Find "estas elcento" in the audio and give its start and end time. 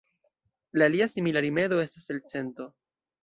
1.83-2.67